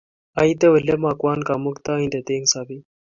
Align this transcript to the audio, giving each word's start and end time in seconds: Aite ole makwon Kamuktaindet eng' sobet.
Aite 0.39 0.65
ole 0.75 0.93
makwon 1.03 1.39
Kamuktaindet 1.47 2.27
eng' 2.33 2.49
sobet. 2.53 2.83